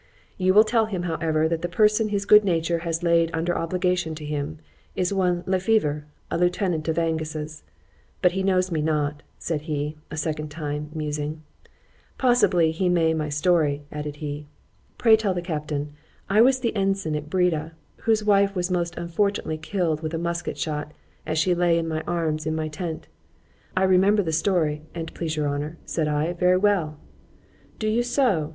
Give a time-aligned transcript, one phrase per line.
[0.35, 4.17] ——You will tell him, however, that the person his good nature has laid under obligations
[4.17, 4.57] to him,
[4.95, 10.49] is one Le Fever, a lieutenant in Angus's——but he knows me not,—said he, a second
[10.49, 15.93] time, musing;——possibly he may my story—added he—pray tell the captain,
[16.27, 20.57] I was the ensign at Breda, whose wife was most unfortunately killed with a musket
[20.57, 20.95] shot,
[21.27, 25.47] as she lay in my arms in my tent.——I remember the story, an't please your
[25.47, 28.49] honour, said I, very well.——Do you so?